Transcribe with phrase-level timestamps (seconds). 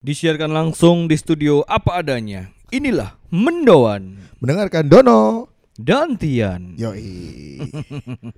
[0.00, 2.48] Disiarkan langsung di studio apa adanya.
[2.72, 5.52] Inilah Mendoan Mendengarkan Dono.
[5.76, 6.72] dan Tian.
[6.80, 7.60] Yoi.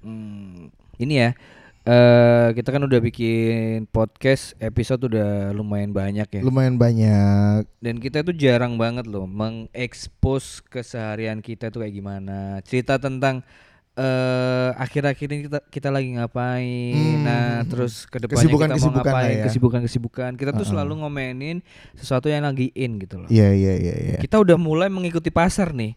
[1.06, 1.30] Ini ya,
[1.86, 6.42] eh kita kan udah bikin podcast episode udah lumayan banyak ya.
[6.42, 7.62] Lumayan banyak.
[7.78, 12.58] Dan kita itu jarang banget loh mengekspos keseharian kita tuh kayak gimana.
[12.66, 13.46] Cerita tentang
[13.92, 16.96] eh akhir-akhir ini kita kita lagi ngapain.
[16.96, 17.24] Hmm.
[17.28, 19.44] Nah, terus ke depannya kita mau ngapain, ya.
[19.44, 20.30] kesibukan-kesibukan.
[20.40, 20.70] Kita tuh Uh-uh.
[20.72, 21.60] selalu ngomenin
[21.96, 23.28] sesuatu yang lagi in gitu loh.
[23.28, 24.16] Iya iya iya iya.
[24.16, 25.92] Kita udah mulai mengikuti pasar nih.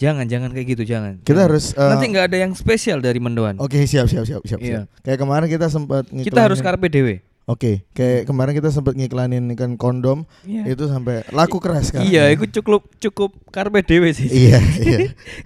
[0.00, 1.22] Jangan, jangan kayak gitu, jangan.
[1.22, 1.46] Kita Jangan.
[1.46, 3.54] harus eh, nanti nggak ada yang spesial dari Mendoan.
[3.62, 4.58] Oke, siap siap siap siap.
[4.58, 4.86] Iya.
[4.86, 5.02] siap.
[5.04, 7.22] Kayak kemarin kita sempat Kita harus karpe dewe.
[7.42, 12.06] Oke, kayak kemarin kita sempat ngiklanin kan kondom itu sampai laku keras kan.
[12.06, 14.30] Iya, itu cukup cukup karpe dewe sih.
[14.30, 14.98] Iya, iya.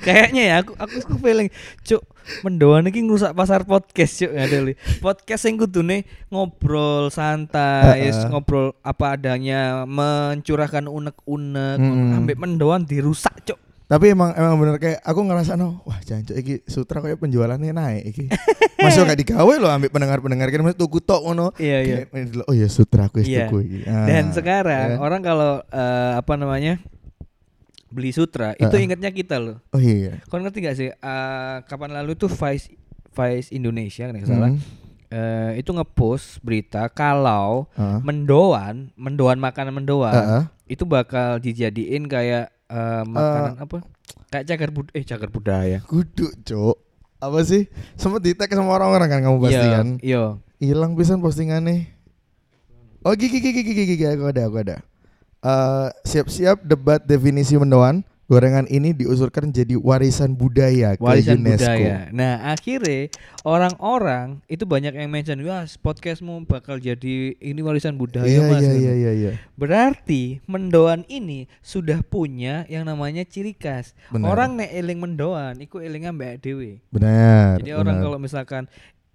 [0.05, 1.49] Kayaknya ya aku aku aku feeling
[1.83, 2.05] cuk
[2.43, 4.75] Mendoan iki ngrusak pasar podcast cuk ngadeli.
[5.01, 8.29] Podcast sing kudune ngobrol santai, Heeh.
[8.29, 12.19] ngobrol apa adanya, mencurahkan unek-unek, Mm.
[12.19, 13.57] ambek Mendoan dirusak cuk.
[13.87, 18.03] Tapi emang emang bener kayak aku ngerasa no, wah jancuk iki sutra kayak penjualannya naik
[18.11, 18.25] iki.
[18.83, 21.55] Masuk gak digawe loh ambil pendengar-pendengar kan masih tuku tok ngono.
[21.55, 21.97] Iya, iya.
[22.45, 23.47] Oh iya sutra aku Iya.
[23.47, 23.79] tuku iki.
[23.87, 24.99] Ah, Dan sekarang ya.
[24.99, 26.83] orang kalau eh, apa namanya?
[27.87, 29.63] beli sutra itu ingatnya kita loh.
[29.71, 30.19] Oh iya.
[30.27, 30.91] Kau ngerti gak sih?
[30.91, 32.75] eh, kapan lalu tuh Vice
[33.09, 34.51] Vice Indonesia nggak salah.
[34.51, 34.61] Hmm.
[35.07, 38.03] eh, itu ngepost berita kalau Heeh.
[38.03, 40.43] mendoan, mendoan makanan mendoan Heeh.
[40.67, 43.79] itu bakal dijadiin kayak eh, makanan apa?
[44.31, 45.79] Kayak cagar bud eh cagar budaya.
[45.87, 46.77] Kudu, Cuk.
[47.17, 47.71] Apa sih?
[47.97, 49.87] Sempet di tag sama orang-orang kan kamu pasti Iya, kan?
[50.05, 50.23] Iya.
[50.61, 51.89] Hilang pisan postingannya.
[53.07, 54.77] Oh, gigi gigi gigi gigi aku ada, aku ada.
[55.47, 58.03] Eh, siap-siap debat definisi mendoan.
[58.27, 61.63] Gorengan ini diusulkan jadi warisan budaya ke Warisan UNESCO.
[61.63, 62.11] budaya.
[62.11, 63.07] Nah, akhirnya
[63.47, 68.73] orang-orang itu banyak yang mention, "Wah, podcastmu bakal jadi ini warisan budaya, Iya Mas." iya
[68.75, 69.33] iya iya iya.
[69.55, 73.95] Berarti mendoan ini sudah punya yang namanya ciri khas.
[74.11, 74.27] Benar.
[74.27, 76.83] Orang nek eling mendoan, iku eling ambek dewe.
[76.91, 77.63] Benar.
[77.63, 78.11] Jadi orang benar.
[78.11, 78.67] kalau misalkan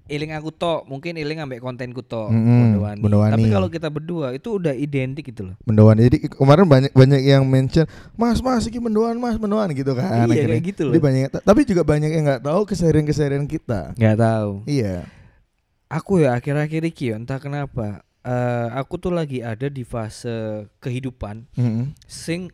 [0.10, 3.00] eling aku tok, mungkin eling ambek kontenku tok, Mm-mm, Mendowani.
[3.02, 3.34] Mendowani.
[3.38, 5.56] Tapi kalau kita berdua itu udah identik gitu loh.
[5.64, 6.00] mendoan.
[6.02, 7.86] Jadi kemarin banyak banyak yang mention,
[8.18, 10.26] "Mas, Mas, iki mendoan, Mas, mendoan" gitu kan.
[10.28, 10.94] Iya, kayak gitu loh.
[10.96, 13.94] Jadi banyak tapi juga banyak yang nggak tahu keseharian-keseharian kita.
[13.96, 14.52] Nggak tahu.
[14.68, 15.06] Iya.
[15.92, 21.52] Aku ya akhir-akhir iki ya, entah kenapa eh, aku tuh lagi ada di fase kehidupan
[21.58, 21.92] Mm-mm.
[22.08, 22.48] sing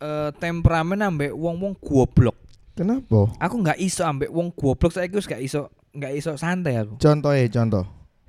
[0.00, 2.38] eh, temperamen ambek wong-wong goblok.
[2.72, 3.28] Kenapa?
[3.36, 6.96] Aku nggak iso ambek wong goblok saya wis gak iso nggak iso santai aku.
[6.96, 7.84] Contoh ya, contoh.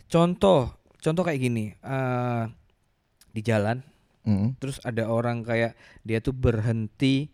[0.07, 1.65] Contoh, contoh kayak gini.
[1.79, 2.43] eh
[3.33, 3.81] di jalan
[4.23, 4.55] Mm.
[4.55, 7.27] terus ada orang kayak dia tuh berhenti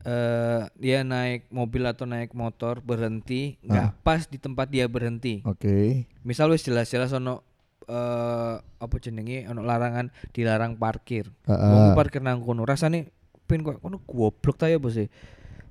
[0.00, 5.44] eh dia naik mobil atau naik motor berhenti nggak pas di tempat dia berhenti.
[5.44, 6.08] Oke.
[6.24, 7.44] Misal wis jelas-jelas ono
[7.84, 11.28] eh apa jenenge ono larangan dilarang parkir.
[11.44, 11.68] Heeh.
[11.68, 13.12] Wong parkir nang kono rasane
[13.44, 15.12] pin kok kono goblok ta ya bos e.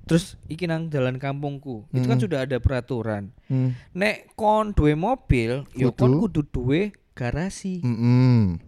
[0.04, 1.86] Terus iki nang jalan kampungku.
[1.90, 2.24] Itu kan Mm.
[2.24, 3.30] sudah ada peraturan.
[3.46, 3.76] Hmm.
[3.92, 6.20] Nek kon duwe mobil, yo kon Kudu.
[6.26, 6.80] kudu duwe
[7.14, 7.84] garasi.
[7.84, 8.58] Mm-mm.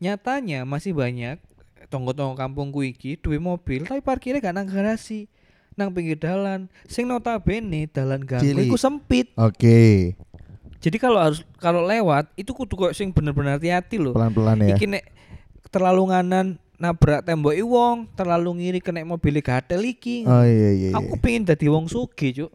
[0.00, 1.40] Nyatanya masih banyak
[1.88, 5.26] tonggo-tonggo kampungku iki duwe mobil tapi parkirnya gak nang garasi.
[5.78, 6.68] Nang pinggir dalan.
[6.84, 9.32] Sing notabene dalan ganggu iku sempit.
[9.38, 10.12] Oke.
[10.80, 14.12] Jadi kalau harus kalau lewat itu kudu kok sing bener-bener hati-hati loh.
[14.16, 14.76] Pelan-pelan ya.
[14.76, 15.04] Iki nek
[15.68, 16.46] terlalu nganan
[16.80, 20.24] nabrak tembok wong, terlalu ngiri kena mobil gatel iki.
[20.24, 20.88] Oh iya iya.
[20.96, 21.20] Aku iya.
[21.20, 22.50] pengen dadi wong sugih, Cuk.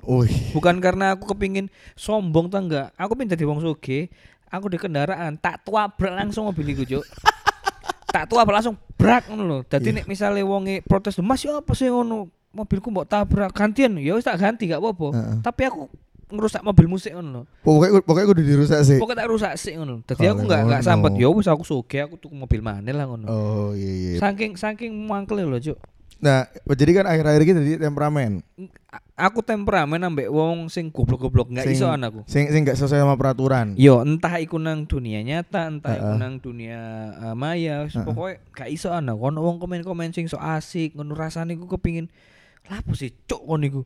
[0.58, 2.90] Bukan karena aku kepingin sombong ta enggak.
[2.98, 4.10] Aku pengen dadi wong sugih.
[4.50, 7.06] Aku di kendaraan tak tabrak langsung mobil iku, Cuk.
[8.14, 9.58] tak tabrak langsung brak ngono lho.
[9.70, 9.98] Dadi Iya.
[10.02, 12.34] nek misale wonge protes, "Mas, yo apa sih ngono?
[12.50, 15.08] Mobilku mbok tabrak gantian." Ya wis tak ganti gak apa-apa.
[15.14, 15.38] Heeh.
[15.46, 15.86] Tapi aku
[16.26, 17.46] ngerusak mobil musik ngono.
[17.62, 18.98] Pokoknya pokoknya udah dirusak sih.
[18.98, 20.02] Pokoknya tak rusak sih ngono.
[20.02, 21.12] Dadi Kalau aku enggak enggak sambat.
[21.22, 23.26] Ya wis aku sugih, aku tuku mobil maneh lah ngono.
[23.30, 24.12] Oh iya iya.
[24.18, 25.78] Saking saking mangkel lho, Cuk.
[26.16, 26.48] Nah,
[26.80, 28.40] jadi kan akhir-akhir ini jadi temperamen.
[29.20, 32.24] Aku temperamen ambek wong sing goblok-goblok nggak Sing- iso anakku.
[32.26, 33.76] Sing sing nggak sesuai sama peraturan.
[33.76, 36.20] Yo, entah iku nang dunia nyata, entah iku Heeh.
[36.24, 36.80] nang dunia
[37.20, 38.08] uh, maya, wis Heeh.
[38.08, 39.20] pokoknya gak iso anak.
[39.20, 42.08] Ono wong komen-komen sing so asik, ngono rasane ku kepingin
[42.72, 43.82] lapo sih cuk kon iku.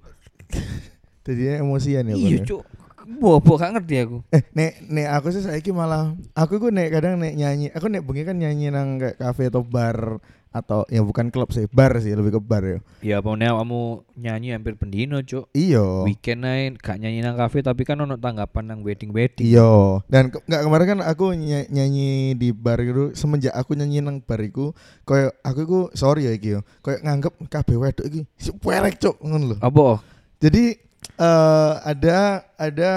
[1.24, 2.16] Jadi emosian ya.
[2.16, 2.46] Iya ya?
[2.46, 2.64] cuk.
[3.10, 4.18] Bobo gak ngerti aku.
[4.30, 8.06] Eh, nek nek aku sih saiki malah aku gue nek kadang nek nyanyi, aku nek
[8.06, 12.14] bengi kan nyanyi nang kayak kafe atau bar atau ya bukan klub sih, bar sih
[12.14, 12.80] lebih ke bar ya.
[13.02, 13.82] Ya apa kamu
[14.14, 15.50] nyanyi hampir pendino cuk.
[15.58, 16.06] Iyo.
[16.06, 19.46] Weekend naik gak nyanyi nang kafe tapi kan ono tanggapan nang wedding-wedding.
[19.46, 20.06] Iyo.
[20.06, 24.22] Dan ke, nggak kemarin kan aku ny- nyanyi di bar itu semenjak aku nyanyi nang
[24.22, 26.62] bar iku koyo aku iku sorry ya iki yo.
[26.86, 29.58] Koyo nganggep kabeh wedok iki si pelek cuk ngono lho.
[29.62, 30.02] Apa?
[30.42, 32.92] Jadi eh ada ada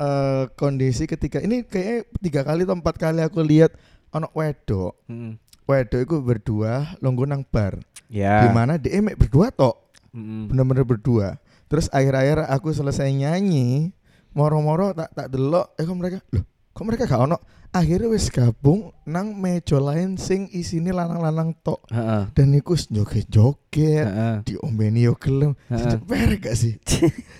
[0.00, 3.76] eh, kondisi ketika ini kayaknya tiga kali atau empat kali aku lihat
[4.10, 5.36] ono wedok Heeh.
[5.68, 7.78] wedok iku berdua longgo nang bar.
[8.10, 8.42] Ya.
[8.42, 10.50] Di mana dia mek berdua tok, Mm-mm.
[10.50, 11.38] bener-bener berdua.
[11.70, 13.94] Terus akhir-akhir aku selesai nyanyi,
[14.34, 17.38] moro-moro tak tak delok, eh mereka, loh, kok mereka gak ono?
[17.70, 21.86] Akhirnya wis gabung nang meja lain sing isine lanang-lanang tok.
[21.86, 22.26] Heeh.
[22.34, 24.36] Dan iku wis joget-joget, Heeh.
[24.42, 25.54] diombeni yo gelem.
[25.70, 25.78] Heeh.
[25.94, 26.74] Ceper gak sih?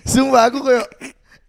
[0.07, 0.83] Sumpah aku koyo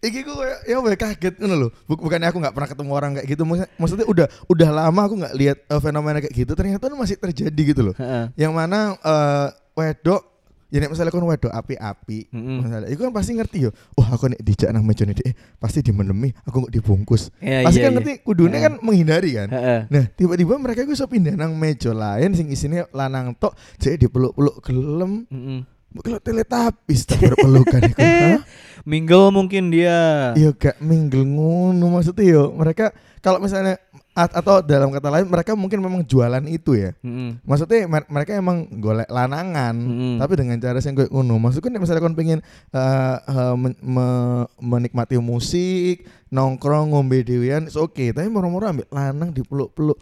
[0.02, 1.70] Iki ku kayak ya weh kaget lho.
[1.86, 3.46] Buk- Bukannya aku nggak pernah ketemu orang kayak gitu.
[3.46, 6.52] Maksudnya, maksudnya udah udah lama aku nggak lihat eh, fenomena kayak gitu.
[6.58, 7.94] Ternyata masih terjadi gitu loh.
[7.94, 8.34] Heeh.
[8.34, 9.46] Yang mana eh,
[9.78, 10.26] wedok
[10.72, 12.64] ya nek misalnya kon wedok api-api, Mm-mm.
[12.64, 13.70] misalnya, itu kan pasti ngerti yo.
[14.00, 17.28] Oh aku nek dijak nang meja nih, eh, pasti dimenemi, aku nggak dibungkus.
[17.44, 17.96] Iya, pasti iya, kan iya.
[18.00, 18.64] ngerti kudune Heeh.
[18.64, 19.48] kan menghindari kan.
[19.52, 19.80] Heeh.
[19.92, 24.64] Nah tiba-tiba mereka gue iso pindah nang meja lain sing isinya lanang tok, jadi dipeluk-peluk
[24.64, 25.60] gelem, Mm-mm.
[26.00, 27.80] Kalau teletapis tak berpelukan.
[27.92, 28.40] Hah?
[28.88, 30.32] Mingle mungkin dia.
[30.34, 32.90] Iya gak mingle ngono maksudnya yo mereka
[33.22, 33.78] kalau misalnya
[34.10, 36.90] at- atau dalam kata lain mereka mungkin memang jualan itu ya.
[36.98, 37.38] Mm-mm.
[37.46, 40.14] Maksudnya mer- mereka emang golek lanangan Mm-mm.
[40.18, 41.38] tapi dengan cara yang kayak ngono.
[41.38, 42.42] Maksudnya misalnya kon pengen
[42.74, 48.02] eh, eh, men- me- menikmati musik, nongkrong, ngombe dewean, it's oke.
[48.02, 49.94] Tapi moro-moro ambil lanang dipeluk-peluk,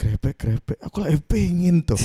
[0.00, 0.78] digrepek-grepek.
[0.80, 2.00] Aku lagi pengen tuh.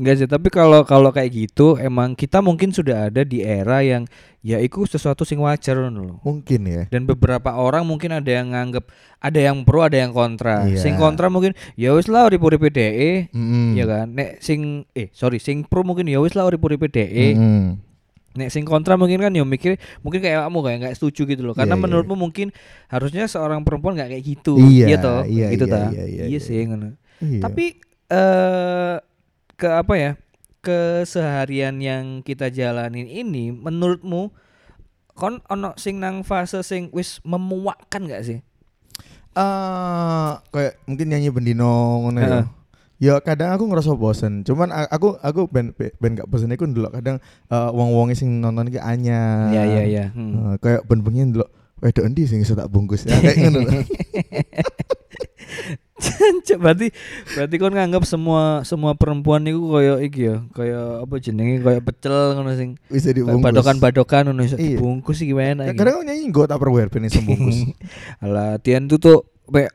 [0.00, 4.08] Enggak sih, tapi kalau kalau kayak gitu emang kita mungkin sudah ada di era yang
[4.40, 6.16] ya itu sesuatu sing wajar lho.
[6.24, 6.82] Mungkin ya.
[6.88, 8.88] Dan beberapa orang mungkin ada yang nganggep
[9.20, 10.64] ada yang pro ada yang kontra.
[10.64, 10.80] Iya.
[10.80, 13.76] Sing kontra mungkin ya wis lah urip-uripe DE, Mm-mm.
[13.76, 14.08] ya kan.
[14.16, 17.36] Nek sing eh sorry, sing pro mungkin ya wis lah urip-uripe DE.
[17.36, 17.89] Mm-mm.
[18.30, 19.74] Nek sing kontra mungkin kan ya mikir
[20.06, 21.54] mungkin kayak kamu kayak nggak setuju gitu loh.
[21.54, 22.54] Karena Iya, iya, menurutmu mungkin
[22.86, 24.54] harusnya seorang perempuan nggak kayak gitu.
[24.54, 25.26] Iya, toh?
[25.26, 25.78] iya, gitu iya, ta.
[25.90, 26.38] iya, iya, Iya iya.
[26.38, 26.94] sih ngono.
[27.18, 27.40] Iya.
[27.42, 27.64] Tapi
[28.10, 28.96] eh
[29.58, 30.12] ke apa ya?
[30.60, 34.30] Keseharian yang kita jalanin ini menurutmu
[35.16, 38.38] kon ono sing nang fase sing wis memuakkan gak sih?
[39.30, 42.42] eh kayak mungkin nyanyi bendino ngono ya.
[43.00, 44.44] Ya kadang aku ngerasa bosen.
[44.44, 47.16] Cuman aku aku ben ben gak bosen iku ndelok kadang
[47.48, 49.48] eh, wong-wonge sing nonton iki anyar.
[49.50, 50.04] Iya iya iya.
[50.12, 50.52] Hmm.
[50.52, 51.48] Eh, kayak ben-bengi ndelok
[51.80, 53.60] wedok endi sing iso tak bungkus ya kayak ngono.
[56.60, 56.88] berarti
[57.32, 62.36] berarti kon nganggap semua semua perempuan itu koyo iki ya, koyo apa jenenge koyo pecel
[62.36, 63.44] ngono sing Bisa dibungkus.
[63.44, 64.76] badokan-badokan ngono iso Iya.
[64.76, 65.76] dibungkus iki gimana iki.
[65.76, 67.58] Kadang aku nyanyi nggo Tupperware ben iso bungkus.
[68.20, 69.18] Alah, Tian tuh tuh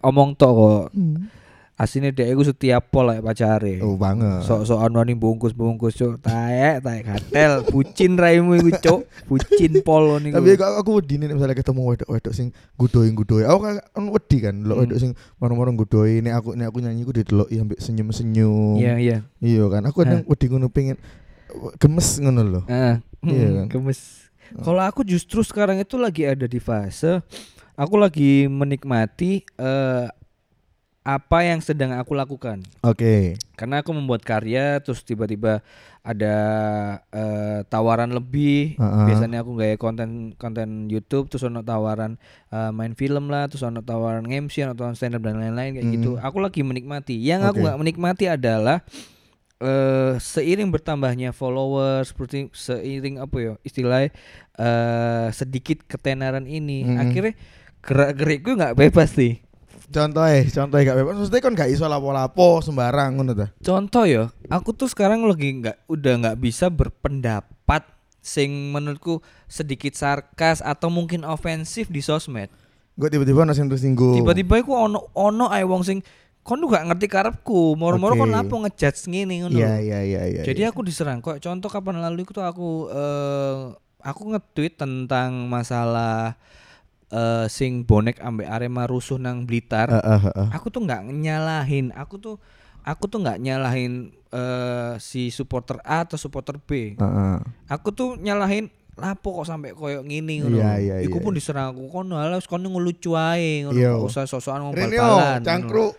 [0.02, 0.86] omong tok kok.
[0.94, 1.30] Hmm.
[1.76, 3.84] Asine dhek iku setiap pol lek pacare.
[3.84, 4.48] Oh banget.
[4.48, 6.24] Sok-sokan wani bungkus-bungkus cuk.
[6.24, 9.02] Taek, taek katel, bucin raimu iku cuk.
[9.28, 10.40] Bucin pol niku.
[10.40, 13.44] Tapi aku, aku wedi nih misalnya ketemu wedok-wedok sing gudoi gudoi.
[13.44, 13.76] Aku kan
[14.08, 14.84] wedi kan delok Hmm.
[14.88, 18.80] wedok sing maro-maro gudoi nek aku nek aku nyanyi ku didelok ya ambek senyum-senyum.
[18.80, 19.18] Iya, iya.
[19.44, 19.84] Iya kan.
[19.84, 20.96] Aku kadang wedi ngono pengen
[21.76, 22.64] gemes ngono loh.
[22.66, 23.04] Heeh.
[23.20, 23.68] Iya Hmm, kan?
[23.70, 24.00] Gemes.
[24.56, 27.20] Kalau aku justru sekarang itu lagi ada di fase
[27.76, 30.06] aku lagi menikmati eh,
[31.06, 32.66] apa yang sedang aku lakukan.
[32.82, 33.38] Oke.
[33.54, 35.62] Karena aku membuat karya terus tiba-tiba
[36.02, 36.36] ada
[37.08, 38.74] eh, tawaran lebih.
[38.76, 39.06] Heeh.
[39.06, 42.18] Biasanya aku gaya konten konten YouTube terus ono tawaran
[42.50, 45.86] eh, main film lah, terus ono tawaran MC, ono tawaran stand up dan lain-lain kayak
[45.86, 45.94] Hmm.
[45.94, 46.12] gitu.
[46.18, 47.14] Aku lagi menikmati.
[47.16, 47.64] Yang aku Oke.
[47.70, 48.82] nggak menikmati adalah
[49.56, 54.12] eh seiring bertambahnya followers seperti seiring apa ya istilahnya
[54.52, 56.98] eh sedikit ketenaran ini Mm.
[57.00, 57.34] akhirnya
[57.80, 59.45] gerak-gerikku nggak bebas nih
[59.92, 61.14] Contoh eh, contoh gak bebas.
[61.20, 63.48] Maksudnya kan gak iso lapo-lapo sembarang ngono ta.
[63.62, 67.86] Contoh ya, aku tuh sekarang lagi nggak udah nggak bisa berpendapat
[68.26, 72.50] sing menurutku sedikit sarkas atau mungkin ofensif di sosmed.
[72.98, 74.18] Gue tiba-tiba ono sing tersinggung.
[74.18, 76.02] Tiba-tiba aku ono ono ae wong sing
[76.46, 78.38] kon gak ngerti karepku, moro-moro kon Oke.
[78.38, 79.58] lapo ngejudge ngene ngono.
[79.58, 80.42] Iya iya iya iya.
[80.46, 80.70] Jadi iya.
[80.74, 81.22] aku diserang.
[81.22, 83.74] Kok contoh kapan lalu itu aku eh
[84.06, 86.38] aku nge-tweet tentang masalah
[87.08, 89.88] eh sing bonek ambek Arema rusuh nang Blitar.
[89.88, 90.48] Heeh, heeh, heeh.
[90.50, 92.36] aku tuh nggak nyalahin aku tuh
[92.82, 97.38] aku tuh nggak nyalahin eh, si supporter A atau supporter B Heeh.
[97.66, 101.76] aku tuh nyalahin lapo kok sampai koyo ngini ngono Iya, iya, iku iya, pun diserang
[101.76, 103.92] aku kono halus kono ngelucu ae ngono Iya.
[104.00, 104.24] usah
[104.72, 105.44] bal-balan ngono.
[105.44, 105.94] cangkruk.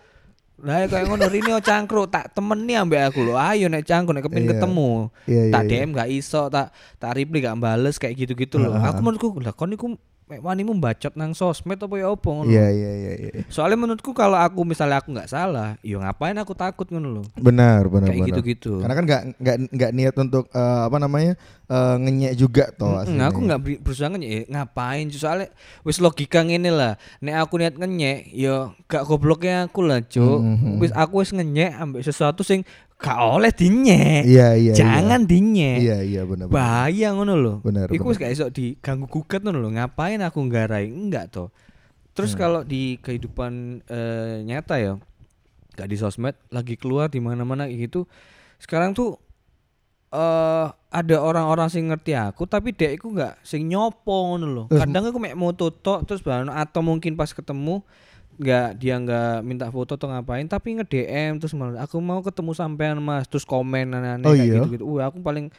[0.57, 4.43] lah kayak ngono Rinio cangkruk tak temeni ambek aku lho ayo nek cangkruk nek kepin
[4.43, 4.51] Iya.
[4.57, 4.91] ketemu
[5.23, 5.53] Iya iya.
[5.53, 5.69] tak iya.
[5.77, 9.53] DM gak iso tak tak reply gak bales kayak gitu-gitu loh Heeh, aku menurutku lah
[9.53, 9.93] kon iku
[10.27, 13.31] mek wanimu bacot nang sosmed apa ya apa ngono Iya iya iya iya.
[13.47, 17.25] Soalnya menurutku kalau aku misalnya aku nggak salah, yo ngapain aku takut ngono loh.
[17.39, 18.29] Benar benar Kayak benar.
[18.35, 18.73] gitu-gitu.
[18.83, 21.33] Karena kan nggak nggak nggak niat untuk eh, apa namanya
[21.71, 22.99] eh, ngenyek juga toh.
[22.99, 23.31] Aslinya.
[23.31, 25.07] aku nggak berusaha ngenyek, eh, ngapain?
[25.15, 25.47] Soalnya
[25.87, 26.93] wis logika ngene lah.
[27.23, 30.43] Nek aku niat ngenyek, yo gak gobloknya aku lah, Cuk.
[30.43, 30.83] Mhm.
[30.83, 34.25] Wis aku wis ngenyek ambek sesuatu sing gak oleh dinyek.
[34.25, 34.73] Iya iya.
[34.73, 35.77] Jangan dinyek.
[35.79, 36.49] Iya iya benar.
[36.49, 37.55] Bahaya ngono loh.
[37.61, 39.69] Benar, Iku wis gak iso diganggu gugat ngono loh.
[39.69, 40.89] Ngapain aku nggarai?
[40.89, 41.53] Enggak toh.
[42.11, 42.39] Terus Hmm.
[42.39, 44.93] kalau di kehidupan eh, nyata ya
[45.73, 48.09] gak di sosmed, lagi keluar di mana-mana gitu.
[48.57, 49.21] Sekarang tuh
[50.07, 54.63] eh ada orang-orang sing ngerti aku tapi dek iku nggak sing nyopo ngono lho.
[54.65, 57.83] Terus- Kadang aku mek moto tok terus bahan atau mungkin pas ketemu
[58.37, 62.53] nggak dia nggak minta foto atau ngapain tapi nge DM terus malah aku mau ketemu
[62.53, 64.55] sampean Mas terus komen aneh-aneh Oh kayak iya?
[64.61, 64.83] gitu-gitu.
[64.85, 65.49] Wah, aku paling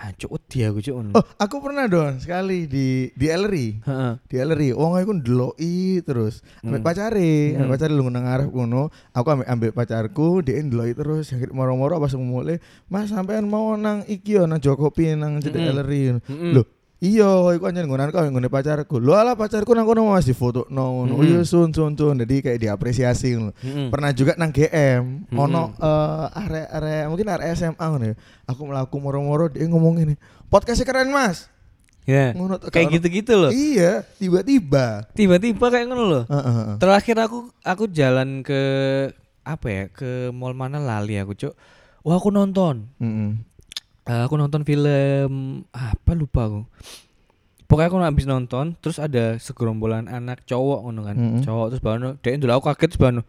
[0.00, 0.96] Ancuk wedi aku cuk.
[1.12, 3.84] Oh, aku pernah don sekali di di Ellery.
[3.84, 4.12] Heeh.
[4.24, 6.40] Di Ellery, wong aku ndeloki terus.
[6.64, 6.88] Ambek Hmm.
[6.88, 7.68] pacare, Hmm.
[7.68, 8.88] pacare lu nang ngarep ngono.
[9.12, 11.28] Aku ambek ambek pacarku, dia ndeloki terus.
[11.36, 12.56] Yang moro-moro pas mulai,
[12.88, 15.72] "Mas sampean mau nang iki yo nang Jokopi nang cedek Mm-mm.
[15.76, 16.52] Ellery." Mm-mm.
[16.56, 16.64] Loh,
[17.00, 19.00] iya iku anjen nggonan kau nggone pacarku.
[19.00, 21.12] Lho ala pacarku nang kono Mas di foto no ngono.
[21.16, 21.30] Oh Mm-mm.
[21.32, 22.20] iya sun sun sun.
[22.20, 23.52] Jadi kayak diapresiasi ngono.
[23.58, 23.88] Mm-mm.
[23.88, 25.36] Pernah juga nang GM, Mm-mm.
[25.36, 28.16] ono eh area-area mungkin area SMA ngono ya.
[28.46, 30.14] Aku melaku moro-moro dia ngomong ini.
[30.46, 31.48] Podcastnya keren Mas.
[32.04, 32.32] Ya.
[32.34, 33.52] Ngono tuh, Kayak gitu-gitu loh.
[33.52, 35.06] Iya, tiba-tiba.
[35.14, 36.24] Tiba-tiba kayak ngono loh.
[36.26, 36.74] Heeh, heeh.
[36.80, 38.60] Terakhir aku aku jalan ke
[39.40, 39.84] apa ya?
[39.88, 41.54] Ke mall mana lali aku, Cuk.
[42.00, 42.88] Wah, aku nonton.
[42.96, 43.44] Mm-mm.
[44.10, 46.60] Eh, aku nonton film apa lupa aku.
[47.70, 51.14] Pokoknya aku habis nonton, terus ada segerombolan anak cowok ngono kan.
[51.14, 51.42] Mm-mm.
[51.46, 53.22] Cowok terus bano, dia ndelok aku kaget terus bano.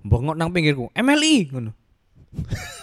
[0.00, 0.88] Bengok nang pinggirku.
[0.96, 1.70] MLI ngono.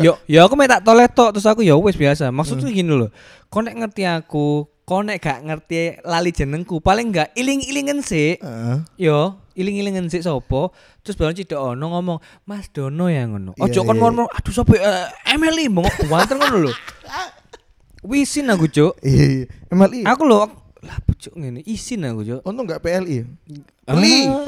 [0.00, 2.32] Yo, yo aku mek tak tolet tok terus aku ya wis biasa.
[2.32, 3.12] Maksudku gini loh.
[3.52, 8.38] Kau nek ngerti aku, kau nek gak ngerti lali jenengku, paling gak iling-ilingen sih.
[8.38, 8.78] Heeh.
[8.96, 10.70] Yo, iling-ilingen sik sapa?
[11.02, 14.02] Terus baru cidok ono ngomong, "Mas Dono ya ngono." Iya, Ojo kon iya.
[14.06, 16.72] ngomong, "Aduh sapa uh, Emily bengok kuanten ngono lho."
[18.06, 18.94] Wisin aku, Cuk.
[19.02, 19.44] Iya, iya.
[19.74, 20.06] MLI.
[20.06, 22.40] Aku lho, aku- lah pucuk ngene, isin aku, Cuk.
[22.46, 23.26] Untung enggak PLI.
[23.82, 24.30] Beli.
[24.30, 24.46] Ah,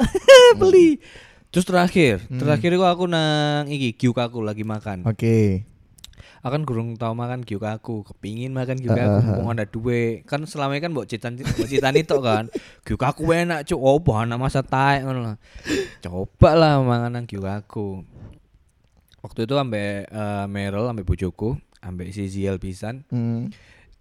[0.55, 0.95] beli.
[1.51, 2.39] Terus terakhir, Hmm.
[2.39, 5.03] terakhir itu aku nang iki gyuk aku lagi makan.
[5.03, 5.65] Oke.
[6.39, 10.23] Aku kan gurung tau makan gyuk aku, kepingin makan gyuk aku, mumpung ada duwe.
[10.23, 12.45] Kan selama ini kan mbok citan mbok citani tok kan.
[12.87, 15.37] Gyuk aku enak cuk, oh anak masa taek ngono lah.
[15.99, 18.07] Coba lah mangan nang gyuk aku.
[19.19, 23.51] Waktu itu ambek eh, Meryl ambek bojoku, ambek si Ziel pisan Mm.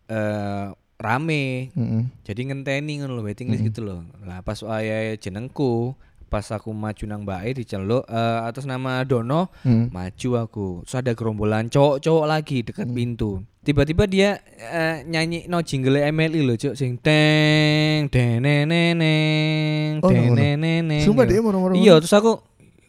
[0.06, 0.66] eh
[0.98, 1.70] rame.
[1.74, 2.10] Mm-mm.
[2.22, 3.68] Jadi ngenteni ngono lho waiting list Mm.
[3.70, 4.06] gitu loh.
[4.22, 5.94] Lah pas wayahe jenengku,
[6.28, 9.88] pas aku maju nang mbake diceluk eh, atas nama Dono, Mm.
[9.88, 10.66] maju aku.
[10.82, 12.94] Terus ada gerombolan cowok-cowok lagi dekat Hmm.
[12.94, 13.30] pintu.
[13.58, 21.24] Tiba-tiba dia eh, nyanyi no jingle MLI loh cok sing teng deneneneng Oh, deneneneng Sumpah
[21.24, 21.72] dia moro-moro.
[21.74, 22.40] iya terus aku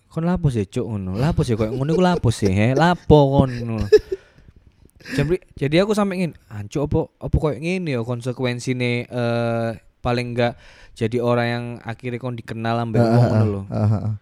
[0.07, 1.11] kon lapos ya cok ngono.
[1.15, 2.67] Lapos ya koyo ngono iku lapos ya he?
[2.73, 3.51] Lapo kon?
[3.51, 3.87] Ngono.
[5.09, 9.69] Jadi jadi aku sampe ngin ancu apa apa koyo ngene ya konsekuensine eh
[9.99, 10.53] paling enggak
[10.95, 14.13] jadi orang yang akhirnya kon dikenal ambek ah, ngono lho ah, ah, ah.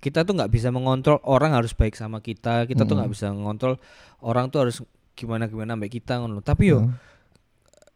[0.00, 3.76] kita tuh nggak bisa mengontrol orang harus baik sama kita kita tuh nggak bisa mengontrol
[4.24, 4.76] orang tuh harus
[5.16, 6.92] gimana gimana sampai kita ngono tapi yo Heeh.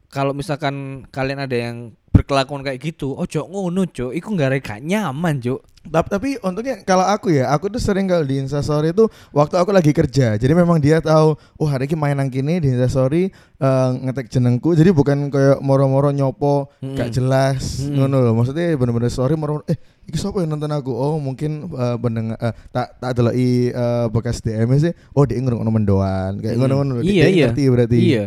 [0.09, 5.39] kalau misalkan kalian ada yang berkelakuan kayak gitu ojo ngono cok iku nggak reka nyaman
[5.39, 9.57] cok Tap- Tapi untungnya kalau aku ya, aku tuh sering kalau di Instastory itu waktu
[9.57, 10.37] aku lagi kerja.
[10.37, 14.77] Jadi memang dia tahu, oh hari ini main nang kini di Instastory eh, ngetek jenengku.
[14.77, 16.93] Jadi bukan kayak moro-moro nyopo Mm-mm.
[16.93, 17.97] gak jelas Mm-mm.
[17.97, 18.33] ngono loh.
[18.37, 19.73] Maksudnya bener-bener story moro eh
[20.05, 20.93] iki sapa yang nonton aku?
[20.93, 24.93] Oh mungkin eh, pendengar eh, tak tak deloki eh, bekas DM sih.
[25.17, 26.59] Oh dia ngrungokno mendoan kayak Mm.
[26.61, 26.93] ngono-ngono.
[27.01, 27.45] Iya, dia iya.
[27.49, 27.97] ngerti berarti.
[27.97, 28.23] iya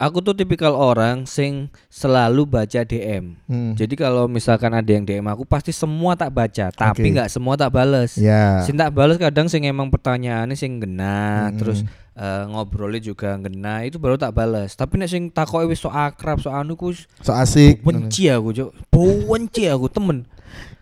[0.00, 3.72] aku tuh tipikal orang sing selalu baca DM Hmm.
[3.74, 7.68] jadi kalau misalkan ada yang DM aku pasti semua tak baca tapi nggak semua tak
[7.70, 8.64] bales Ya.
[8.64, 11.58] Sing tak bales kadang sing emang pertanyaannya sing ngena Mm-mm.
[11.58, 15.92] terus eh, ngobrolnya juga ngena itu baru tak bales tapi nek sing takoke wis sok
[15.92, 17.84] akrab sok anu ku So asik.
[17.84, 20.24] benci aku cuk benci aku temen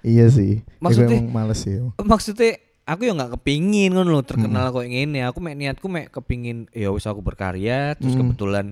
[0.01, 0.63] Iya sih.
[0.79, 1.75] Maksudnya- emang males sih.
[1.99, 2.57] maksudnya
[2.87, 4.75] aku ya nggak kepingin ngono lho terkenal Hmm.
[4.75, 8.23] kok ngene aku mek niatku mek kepingin ya wis aku berkarya terus Hmm.
[8.25, 8.67] kebetulan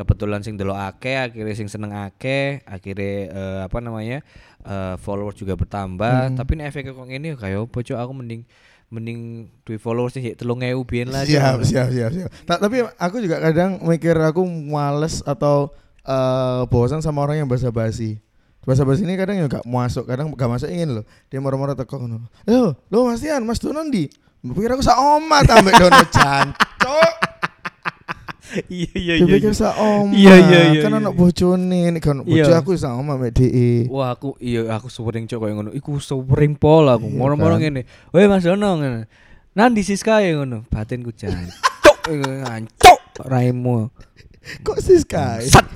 [0.00, 4.24] kebetulan sing delok akeh akhirnya sing seneng akeh akhirnya eh, apa namanya
[4.62, 6.36] eh, followers juga bertambah Hmm.
[6.40, 8.42] tapi nek efeknya kok ya kayak apa cuk aku mending
[8.88, 9.20] mending
[9.62, 12.30] duit followers sih telung ewu biyen lah siap, siap, siap, siap.
[12.42, 18.18] Ta- tapi aku juga kadang mikir aku males atau eh bosan sama orang yang basa-basi.
[18.60, 21.04] Basa-basi ini kadang ya gak masuk, kadang gak masuk ingin loh.
[21.30, 22.26] Dia moro-moro teko ngono.
[22.44, 24.10] Loh, lo Mas Tian, Mas Dono ndi?
[24.42, 27.12] Pikir aku sak omat ambek Dono jancuk.
[28.68, 30.14] iya iya Dipikir sak omat.
[30.14, 31.20] Iya, iya, iya, Kan iya, anak iya.
[31.20, 32.58] bojone, nek kan bojo Iya.
[32.58, 33.86] aku sak omat mek DE.
[33.86, 35.70] Wah aku iya aku sering cok kayak ngono.
[35.70, 37.06] Iku sering pol aku.
[37.06, 37.58] Iya kan?
[37.58, 37.82] ngene.
[38.10, 39.06] Weh Mas Dono ngene.
[39.52, 40.66] Nandi Siska ya ngono.
[40.66, 41.54] Batinku jancuk.
[42.06, 43.90] Iku Ngancuk raimu.
[44.40, 45.44] Kok sis kai?
[45.44, 45.68] Sat.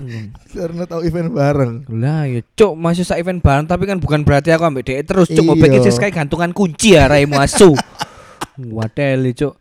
[0.50, 1.84] Karena tahu event bareng.
[1.92, 5.28] Lah ya cuk masih sak event bareng tapi kan bukan berarti aku ambek dhek terus
[5.28, 5.52] cuk Iya.
[5.52, 7.76] ngopeki Siska gantungan kunci ya raimu asu.
[8.58, 9.58] Wadeli cuk.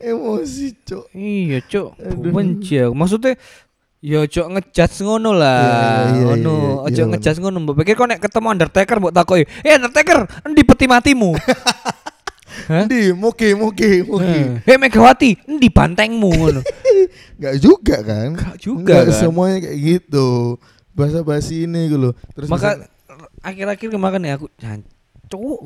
[0.00, 1.12] Emosi, Cuk.
[1.12, 1.92] Iya cuk.
[2.00, 2.32] Aduh.
[2.32, 2.94] Benci aku.
[2.96, 3.36] Maksudnya
[4.00, 5.60] Ya ojo ngejudge ngono lah.
[5.60, 7.56] Iya, iya, iya, ngono, iya, ojo iya, ngejudge ngono.
[7.60, 10.18] Mbok pikir kok nek ketemu Undertaker mbok takoki, "Eh Undertaker,
[10.48, 11.36] endi peti matimu?"
[12.88, 14.40] Di, muki, muki, muki.
[14.40, 16.60] Eh, "Hei Megawati, endi bantengmu?" ngono.
[17.60, 18.32] Juga kan?
[18.40, 19.12] Enggak juga kan.
[19.12, 20.56] semuanya kayak gitu.
[20.96, 22.12] Bahasa basi ini gitu loh.
[22.32, 22.88] Terus Maka
[23.44, 25.60] akhir-akhir kemarin ya aku jancuk.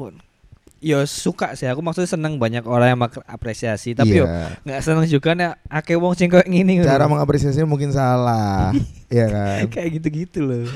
[0.84, 4.60] Ya suka sih aku maksudnya seneng banyak orang yang mak- apresiasi tapi yo Iya.
[4.60, 6.84] nggak seneng juga nih akeh wong sing kayak ngono.
[6.84, 8.68] cara mengapresiasinya mungkin salah.
[9.14, 9.64] Iya kan?
[9.72, 10.68] kayak gitu-gitu loh.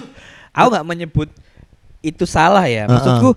[0.50, 1.29] Aku nggak menyebut
[2.00, 2.88] itu salah ya.
[2.88, 3.37] Maksudku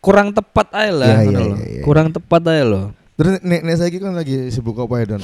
[0.00, 1.20] kurang tepat aja lah.
[1.20, 1.48] Iya, loh.
[1.52, 1.82] iya, iya.
[1.84, 2.86] Kurang tepat aja loh.
[3.16, 5.22] Terus nek nek saiki kan lagi sibuk apa ya Don?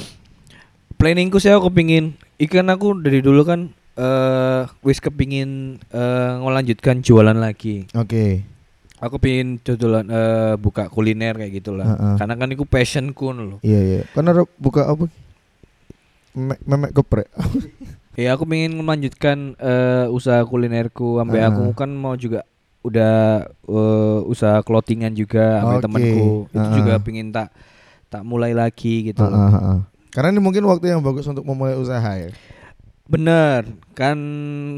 [0.97, 7.35] Planningku sih aku kepingin ikan aku dari dulu kan eh wis kepingin eh ngelanjutkan jualan
[7.35, 7.89] lagi.
[7.95, 8.45] Oke.
[9.03, 11.91] Aku pingin jualan eh buka kuliner kayak gitulah.
[11.91, 12.15] Uh-uh.
[12.23, 13.59] Karena kan itu passionku loh.
[13.67, 14.01] Iya iya.
[14.15, 15.11] Karena buka apa?
[16.33, 17.29] Memek, memek geprek.
[18.13, 21.49] Ya aku pengen melanjutkan eh, usaha kulinerku sampai Ah.
[21.49, 22.45] aku kan mau juga
[22.85, 25.85] udah eh, usaha clothingan juga sama Oke.
[25.89, 26.29] temanku.
[26.53, 27.49] Itu juga pengen tak
[28.13, 29.25] tak mulai lagi gitu.
[29.25, 29.79] Heeh, heeh.
[30.13, 32.29] Karena ini mungkin waktu yang bagus untuk memulai usaha ya.
[33.13, 33.61] Bener
[33.93, 34.17] kan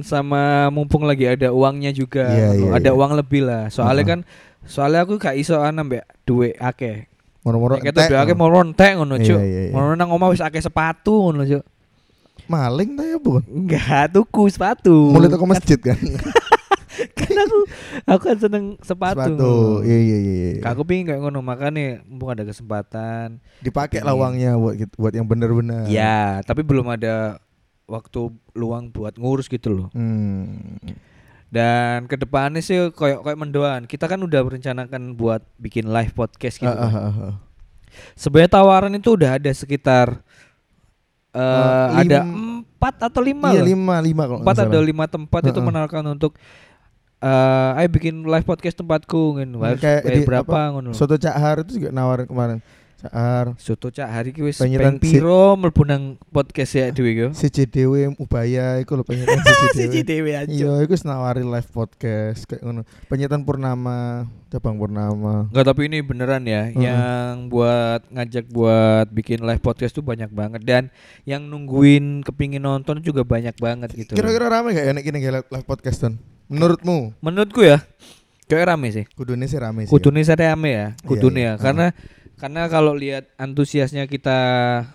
[0.03, 2.93] sama mumpung lagi ada uangnya juga, loh, iya, ada iya.
[2.93, 3.71] uang lebih lah.
[3.71, 4.11] Soalnya Ah.
[4.11, 4.21] kan
[4.65, 7.07] soalnya aku gak iso ambek duit akeh.
[7.41, 8.41] Moro-moro Nek kita duit akeh no.
[8.41, 9.39] mau rontek ngono, Iya, Cuk.
[9.39, 9.73] iya, iya.
[9.73, 11.63] Mau nang omah wis akeh sepatu ngono, Cuk.
[12.45, 13.45] maling ta ya bukan?
[13.47, 15.09] Enggak, tuku sepatu.
[15.09, 15.97] Mulai toko masjid kan.
[17.19, 17.59] kan aku
[18.05, 19.17] aku kan seneng sepatu.
[19.33, 19.55] Sepatu.
[19.81, 20.51] Iya iya iya.
[20.63, 23.41] Aku pingin kayak ngono makanya mumpung ada kesempatan.
[23.61, 25.89] Dipakai lah uangnya buat gitu- buat yang bener-bener.
[25.89, 27.39] Ya, tapi belum ada
[27.85, 28.21] waktu
[28.53, 29.89] luang buat ngurus gitu loh.
[29.93, 30.81] Hmm.
[31.49, 33.83] Dan ke depannya sih kayak kayak mendoan.
[33.85, 36.67] Kita kan udah merencanakan buat bikin live podcast gitu.
[36.67, 36.75] Kan.
[36.81, 37.35] ah, ah, ah.
[38.15, 40.19] Sebenarnya tawaran itu udah ada sekitar
[41.31, 43.67] eh Eh, ada empat atau lima Iya loh.
[43.67, 45.67] lima lima kalau empat atau lima tempat itu Heeh.
[45.67, 46.35] menawarkan untuk
[47.19, 49.63] eh ayo bikin live podcast tempatku ngono.
[49.79, 50.91] Kayak bayar di- berapa apa, ngono.
[50.91, 52.59] Soto Cak Har itu juga nawarin kemarin.
[53.13, 57.29] Har, Soto cak hari ki wis peng piro mlebu nang podcast ya dhewe yo.
[57.37, 59.93] CCDW Ubaya iku lho penyiaran CCDW.
[59.93, 60.49] CCTV aja.
[60.49, 62.89] Iya, iku wis nawarin live podcast kayak ngono.
[63.13, 65.51] Penyiaran Purnama, cabang Purnama.
[65.53, 66.81] Enggak tapi ini beneran ya Heeh.
[66.81, 70.83] yang buat ngajak buat bikin live podcast tuh banyak banget dan
[71.29, 74.13] yang nungguin kepingin nonton juga banyak banget gitu.
[74.17, 76.17] Kira-kira rame gak ya nek ini live live podcast Don?
[76.49, 77.13] Menurutmu?
[77.21, 77.85] Menurutku ya
[78.49, 79.05] kayak rame sih.
[79.17, 79.91] Kudune sih rame sih.
[79.91, 81.53] Kudune saya rame ya, kudune iya.
[81.57, 81.61] ya.
[81.61, 81.87] Karena
[82.35, 84.39] karena kalau lihat antusiasnya kita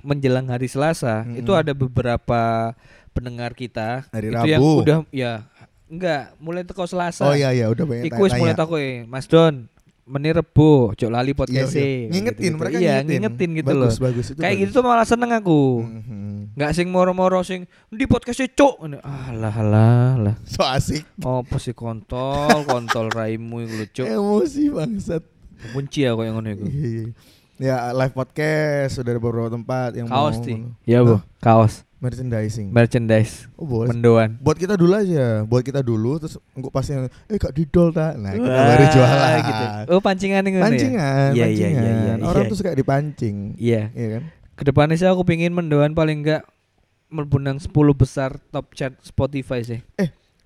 [0.01, 1.39] menjelang hari Selasa, Mm-mm.
[1.39, 2.73] itu ada beberapa
[3.09, 4.71] pendengar kita Hari itu yang Rabu.
[4.83, 5.43] udah ya
[5.85, 7.25] enggak mulai teko Selasa.
[7.25, 9.65] Oh iya iya udah banyak Iku mulai takoki, Mas Don,
[10.05, 12.07] menir rebo, ojo lali Iya, podcast iya.
[12.07, 13.09] Ngingetin mereka iya, ngingetin.
[13.09, 14.03] ngingetin gitu bagus, loh.
[14.05, 14.39] Bagus itu.
[14.39, 14.61] Kayak bagus.
[14.61, 15.61] gitu tuh malah seneng aku.
[15.85, 16.27] Mhm.
[16.53, 18.49] Enggak sing moro-moro sing di podcastnya.
[18.51, 20.35] Ngene, Alah alah lah.
[20.43, 21.05] So asik.
[21.19, 24.05] Apa sih kontol, kontol raimu lho, cuk.
[24.05, 25.23] Emosi bangsat.
[25.69, 26.65] Benci aku yang ngono iku.
[26.65, 27.05] Iya, iya.
[27.59, 30.63] Ya live podcast sudah ada beberapa tempat yang Kaos mau sih.
[30.83, 31.15] Iya, Bu.
[31.15, 31.21] Hah?
[31.37, 32.71] Kaos, merchandising.
[32.71, 33.87] merchandise, Oh bos.
[33.87, 34.39] mendoan.
[34.39, 38.15] buat kita dulu aja, buat kita dulu terus engkau pasti yang eh kak didol tak.
[38.15, 39.35] Nah, kita Wah, baru jualan.
[39.41, 39.65] gitu.
[39.89, 40.63] Oh, pancingan ngono ya.
[40.65, 41.83] Pancingan, Iya, iya, pancingan.
[41.83, 42.49] iya, iya, Orang iya.
[42.49, 43.35] tuh suka dipancing.
[43.55, 43.81] Iya.
[43.91, 44.23] Iya kan?
[44.55, 46.47] Ke depannya sih aku pingin mendoan paling enggak
[47.07, 49.83] mlebu nang 10 besar top chart Spotify sih.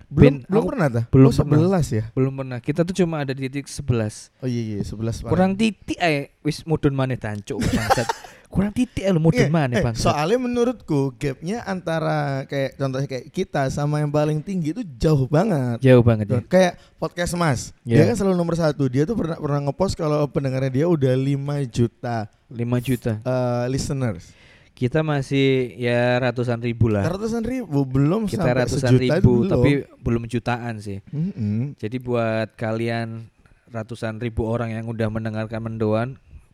[0.06, 1.04] Belum belum pernah dah.
[1.08, 2.04] belum oh, 11 ya.
[2.12, 2.58] Belum pernah.
[2.58, 4.34] Kita tuh cuma ada di titik 11.
[4.40, 5.30] Oh iya iya 11 paling.
[5.30, 8.08] Kurang titik ae wis mudun maneh tancuk bangsat.
[8.54, 10.06] Kurang titik Iya, mudun maneh eh, bangsat.
[10.06, 15.82] soalnya menurutku gapnya antara kayak contohnya kayak kita sama yang paling tinggi itu jauh banget.
[15.82, 16.38] Jauh banget ya.
[16.38, 18.14] Tuh, Kayak podcast Mas, dia Iya.
[18.14, 18.86] kan selalu nomor satu.
[18.86, 21.34] Dia tuh pernah pernah ngepost kalau pendengarnya dia udah 5
[21.66, 23.12] juta 5 juta.
[23.18, 24.30] eh, listeners.
[24.74, 27.06] Kita masih ya ratusan ribu lah.
[27.06, 29.50] Ratusan ribu belum Kita sampai ratusan sejuta itu ribu belum.
[29.50, 29.70] tapi
[30.02, 30.98] belum jutaan sih.
[31.08, 31.78] Mm-mm.
[31.78, 33.30] Jadi buat kalian
[33.70, 36.08] ratusan ribu orang yang udah mendengarkan mendoan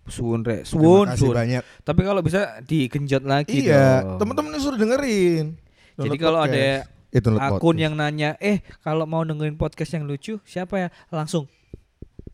[0.04, 1.06] suwun kasih suwun.
[1.32, 1.62] banyak.
[1.80, 5.56] Tapi kalau bisa digenjot lagi Iya, teman-teman suruh dengerin.
[5.96, 6.88] Jadi Download kalau podcast.
[7.10, 7.80] ada download akun podcast.
[7.80, 11.48] yang nanya, "Eh, kalau mau dengerin podcast yang lucu, siapa ya?" Langsung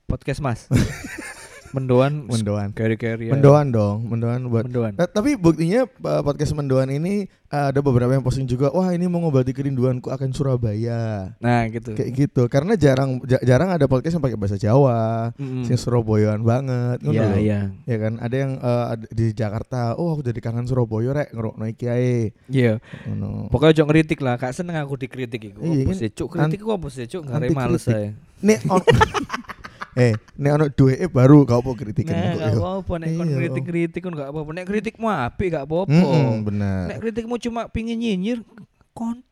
[0.04, 0.60] podcast Mas.
[1.70, 2.68] mendoan mendoan.
[2.70, 3.28] carry-carry.
[3.28, 4.92] Mendoan dong, mendoan buat Mendoan.
[4.94, 9.06] Eh, tapi buktinya eh, podcast mendoan ini eh, ada beberapa yang posting juga, wah ini
[9.06, 11.32] mau ngobati kerinduanku akan Surabaya.
[11.38, 11.94] Nah, gitu.
[11.94, 12.42] Kayak gitu.
[12.46, 15.62] Karena jarang ja- jarang ada podcast yang pakai bahasa Jawa, Mm-mm.
[15.62, 17.38] sing Surabayaan banget Iya, loh.
[17.38, 17.60] iya.
[17.82, 21.86] Ya kan, ada yang ada di Jakarta, oh aku jadi kangen Surabaya rek ngerokno iki
[21.86, 22.34] ae.
[22.46, 22.82] Iya.
[23.06, 23.48] Ngono.
[23.48, 25.62] Pokoknya jangan kritik lah, Kak seneng aku dikritik iku.
[25.62, 25.96] Iya, kan?
[26.08, 26.28] Cuk?
[26.28, 27.22] Kritik ku apa sih, Cuk?
[27.24, 28.10] Ngare males saya.
[28.36, 28.82] Nek on
[29.96, 33.36] Eh, nek ono duweke baru kau mau kritikan Nah, kok, gak apa-apa nek kon Iya.
[33.38, 34.50] kritik-kritik kon gak apa-apa.
[34.52, 35.88] Nek kritikmu apik gak apa-apa.
[35.90, 36.84] Mm-mm, benar.
[36.86, 38.44] Nek kritikmu cuma pingin nyinyir,
[38.92, 39.24] kon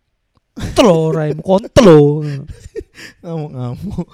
[0.51, 2.25] kontlo raimu kontlo.
[3.21, 4.09] Ngamuk-ngamuk.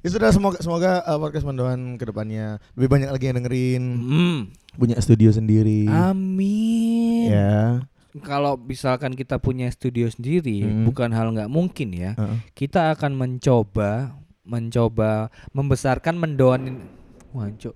[0.00, 4.38] Ya sudah semoga semoga uh, podcast Mendoan ke depannya lebih banyak lagi yang dengerin, Hmm.
[4.72, 5.90] punya studio sendiri.
[5.90, 7.26] Amin.
[7.26, 7.82] Ya.
[8.16, 10.86] Kalau misalkan kita punya studio sendiri, Hmm.
[10.86, 12.14] bukan hal nggak mungkin ya.
[12.14, 12.38] Heeh.
[12.54, 14.14] Kita akan mencoba,
[14.46, 16.86] mencoba membesarkan mendoan.
[17.34, 17.74] Wah, Cuk.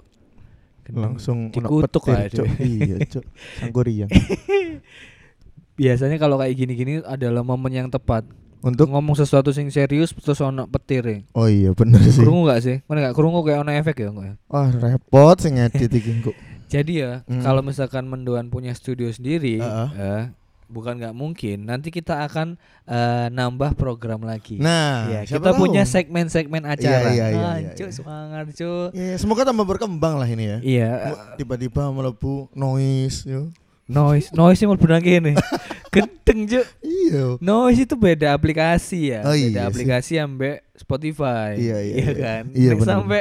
[0.80, 1.02] Gendeng.
[1.14, 2.46] langsung Dikutuk petir, lah, Cok.
[2.46, 2.48] Cuk.
[2.58, 3.24] Iya, Cok.
[3.60, 4.10] Sanggoriang.
[5.78, 8.24] Biasanya kalau kayak gini-gini adalah momen yang tepat
[8.60, 11.18] Untuk ngomong sesuatu sing serius terus ono petir ya.
[11.32, 12.20] Oh iya bener sih.
[12.20, 12.76] Krungu gak sih?
[12.84, 14.34] Mana gak krungu kayak ono efek ya kok ya?
[14.52, 16.36] Wah, repot sih ngedit iki kok.
[16.76, 17.40] Jadi ya, Hmm.
[17.40, 19.88] kalau misalkan mendoan punya studio sendiri, Heeh.
[19.96, 20.22] eh,
[20.70, 21.66] bukan nggak mungkin.
[21.66, 22.54] Nanti kita akan
[22.84, 24.56] eh, nambah program lagi.
[24.56, 25.60] Nah, ya, kita tahu.
[25.60, 27.10] punya segmen-segmen acara.
[27.10, 27.90] iya, iya, Ah, iya, iya.
[27.90, 28.88] semangat, Cuk.
[28.92, 30.58] Ya, semoga tambah berkembang lah ini ya.
[30.60, 30.90] Iya,
[31.34, 33.50] Tiba-tiba melebu noise yo.
[33.84, 35.34] noise, noise yang mlebu nang kene.
[35.92, 36.66] Gendeng, Cuk.
[36.80, 37.24] Iya.
[37.36, 39.20] Noise itu beda aplikasi ya.
[39.22, 39.66] Oh, beda iya sih.
[39.66, 41.58] aplikasi ambek Spotify.
[41.58, 42.10] Iya, iya, iya.
[42.14, 42.44] kan?
[42.54, 42.86] Iya, bener.
[42.86, 43.20] sampai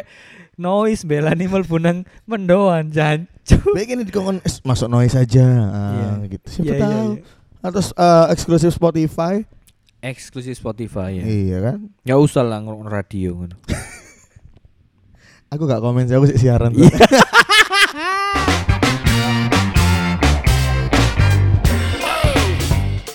[0.55, 3.57] noise belani mlebu nang mendoan jancu.
[3.71, 5.41] Baik ini dikongkon masuk noise aja.
[5.65, 5.89] Ah,
[6.21, 6.29] Iya.
[6.29, 6.47] gitu.
[6.51, 7.09] Siapa Iya, iya, tahu.
[7.09, 7.23] iya.
[7.59, 9.43] Atau eh, eksklusif Spotify.
[9.99, 11.23] Eksklusif Spotify ya.
[11.27, 11.77] Iya kan?
[12.07, 13.59] Ya usah lah ngurung radio ngono.
[15.51, 16.69] Aku gak komen sih, aku sih siaran.
[16.77, 16.93] Iya.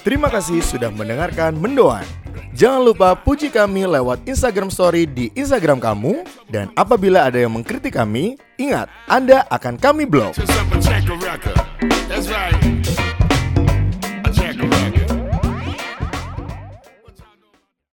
[0.04, 2.04] Terima kasih sudah mendengarkan Mendoan.
[2.52, 7.96] Jangan lupa puji kami lewat Instagram Story di Instagram kamu dan apabila ada yang mengkritik
[7.96, 10.36] kami, ingat Anda akan kami blok.